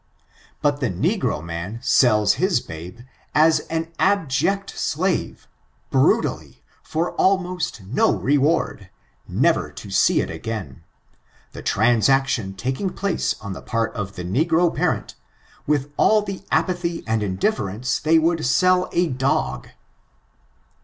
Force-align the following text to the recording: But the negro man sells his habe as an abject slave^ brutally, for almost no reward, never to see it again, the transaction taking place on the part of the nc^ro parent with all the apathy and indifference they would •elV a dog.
But 0.63 0.79
the 0.79 0.89
negro 0.89 1.43
man 1.43 1.77
sells 1.83 2.33
his 2.41 2.65
habe 2.65 3.05
as 3.35 3.59
an 3.69 3.91
abject 3.99 4.73
slave^ 4.73 5.45
brutally, 5.91 6.63
for 6.81 7.11
almost 7.17 7.83
no 7.83 8.11
reward, 8.15 8.89
never 9.27 9.71
to 9.73 9.91
see 9.91 10.19
it 10.19 10.31
again, 10.31 10.83
the 11.51 11.61
transaction 11.61 12.55
taking 12.55 12.89
place 12.89 13.35
on 13.41 13.53
the 13.53 13.61
part 13.61 13.93
of 13.93 14.15
the 14.15 14.25
nc^ro 14.25 14.73
parent 14.75 15.13
with 15.67 15.91
all 15.97 16.23
the 16.23 16.43
apathy 16.49 17.03
and 17.05 17.21
indifference 17.21 17.99
they 17.99 18.17
would 18.17 18.39
•elV 18.39 18.89
a 18.93 19.05
dog. 19.05 19.69